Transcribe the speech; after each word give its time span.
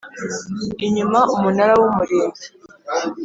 Inyuma 0.85 1.19
umunara 1.35 1.73
w 1.79 1.81
umurinzi 1.89 2.45